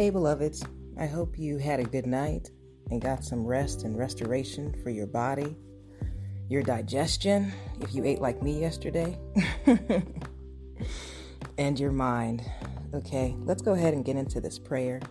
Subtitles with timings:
[0.00, 0.64] Hey, beloveds,
[0.98, 2.48] I hope you had a good night
[2.90, 5.58] and got some rest and restoration for your body,
[6.48, 9.18] your digestion, if you ate like me yesterday,
[11.58, 12.42] and your mind.
[12.94, 15.02] Okay, let's go ahead and get into this prayer.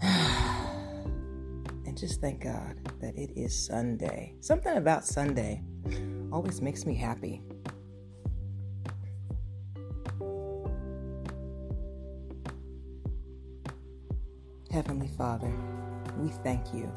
[0.00, 4.34] and just thank God that it is Sunday.
[4.40, 5.62] Something about Sunday
[6.32, 7.42] always makes me happy.
[14.74, 15.52] Heavenly Father,
[16.18, 16.90] we thank you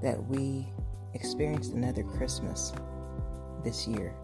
[0.00, 0.64] that we
[1.12, 2.72] experienced another Christmas
[3.64, 4.14] this year.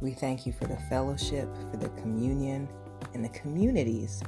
[0.00, 2.68] We thank you for the fellowship, for the communion,
[3.14, 4.20] and the communities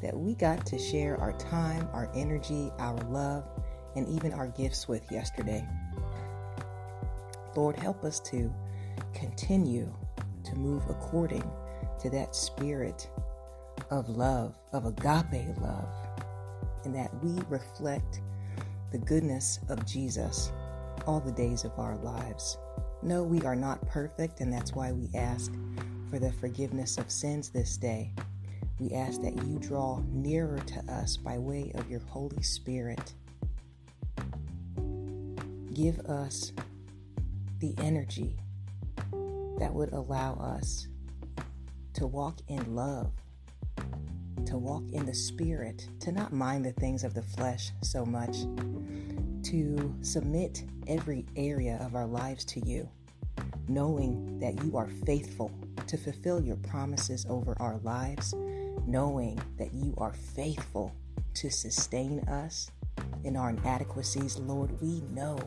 [0.00, 3.42] that we got to share our time, our energy, our love,
[3.96, 5.66] and even our gifts with yesterday.
[7.56, 8.54] Lord, help us to
[9.12, 9.92] continue
[10.44, 11.50] to move according
[11.98, 13.10] to that spirit
[13.90, 15.88] of love, of agape love,
[16.84, 18.20] and that we reflect
[18.92, 20.52] the goodness of Jesus
[21.06, 22.58] all the days of our lives.
[23.02, 25.52] No, we are not perfect, and that's why we ask
[26.10, 28.12] for the forgiveness of sins this day.
[28.78, 33.14] We ask that you draw nearer to us by way of your Holy Spirit.
[35.72, 36.52] Give us
[37.58, 38.36] the energy
[39.58, 40.88] that would allow us
[41.94, 43.12] to walk in love
[44.44, 48.42] to walk in the Spirit, to not mind the things of the flesh so much,
[49.42, 52.88] to submit every area of our lives to you,
[53.68, 55.50] knowing that you are faithful
[55.86, 58.34] to fulfill your promises over our lives,
[58.86, 60.94] knowing that you are faithful
[61.34, 62.70] to sustain us
[63.24, 64.38] in our inadequacies.
[64.38, 65.38] Lord, we know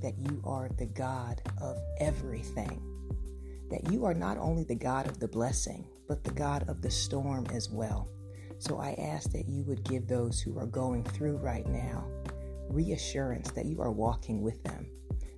[0.00, 2.80] that you are the God of everything,
[3.70, 6.90] that you are not only the God of the blessing, but the God of the
[6.90, 8.08] storm as well.
[8.58, 12.06] So I ask that you would give those who are going through right now
[12.68, 14.88] reassurance that you are walking with them,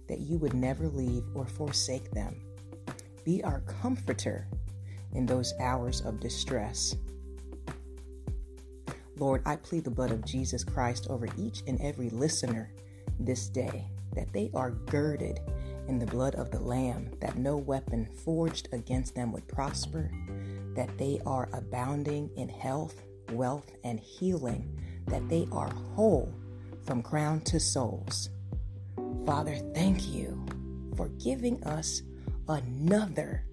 [0.08, 2.40] that you would never leave or forsake them.
[3.24, 4.48] Be our comforter
[5.12, 6.94] in those hours of distress.
[9.18, 12.72] Lord, I plead the blood of Jesus Christ over each and every listener
[13.18, 15.40] this day, that they are girded
[15.88, 20.10] in the blood of the Lamb, that no weapon forged against them would prosper,
[20.74, 23.02] that they are abounding in health,
[23.32, 26.32] wealth, and healing, that they are whole
[26.84, 28.30] from crown to soles.
[29.24, 30.44] Father, thank you
[30.96, 32.02] for giving us
[32.48, 33.44] another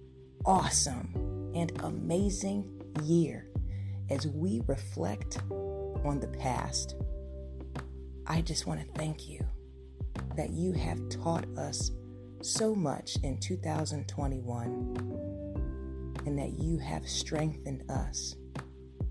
[0.44, 3.48] awesome and amazing year
[4.10, 5.38] as we reflect
[6.04, 6.94] on the past.
[8.26, 9.44] I just want to thank you
[10.36, 11.90] that you have taught us
[12.44, 18.36] so much in 2021 and that you have strengthened us,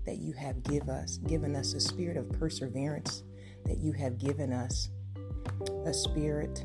[0.06, 3.24] that you have give us, given us a spirit of perseverance,
[3.64, 4.90] that you have given us
[5.84, 6.62] a spirit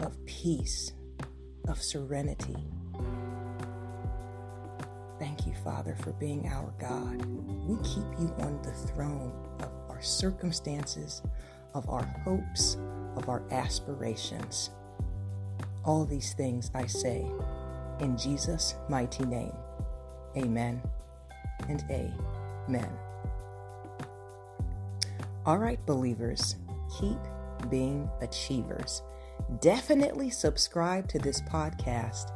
[0.00, 0.92] of peace,
[1.66, 2.68] of serenity.
[5.18, 7.24] Thank you, Father, for being our God.
[7.66, 11.22] We keep you on the throne of our circumstances,
[11.74, 12.76] of our hopes,
[13.16, 14.70] of our aspirations.
[15.88, 17.26] All these things I say
[18.00, 19.56] in Jesus' mighty name.
[20.36, 20.82] Amen
[21.66, 22.90] and amen.
[25.46, 26.56] All right, believers,
[27.00, 27.16] keep
[27.70, 29.00] being achievers.
[29.62, 32.32] Definitely subscribe to this podcast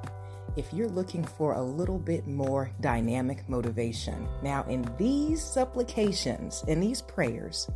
[0.56, 4.26] if you're looking for a little bit more dynamic motivation.
[4.42, 7.70] Now, in these supplications, in these prayers,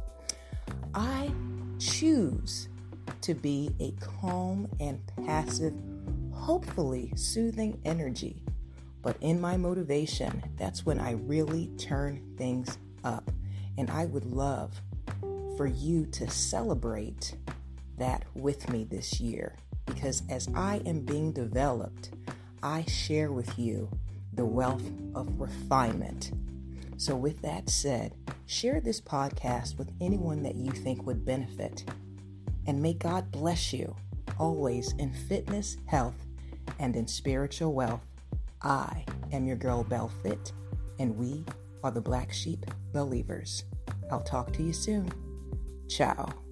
[0.95, 1.31] I
[1.79, 2.71] choose
[3.27, 5.75] to be a calm and passive
[6.31, 8.41] hopefully soothing energy.
[9.03, 13.29] But in my motivation, that's when I really turn things up.
[13.79, 14.81] And I would love
[15.57, 17.35] for you to celebrate
[17.99, 19.57] that with me this year.
[19.87, 22.11] Because as I am being developed,
[22.63, 23.91] I share with you
[24.35, 26.31] the wealth of refinement.
[26.97, 28.15] So, with that said,
[28.47, 31.85] share this podcast with anyone that you think would benefit.
[32.67, 33.95] And may God bless you
[34.39, 36.27] always in fitness, health,
[36.79, 38.03] and in spiritual wealth.
[38.63, 40.53] I am your girl Bell Fit,
[40.99, 41.45] and we
[41.83, 43.65] are the Black Sheep Believers.
[44.11, 45.11] I'll talk to you soon.
[45.89, 46.46] Ciao.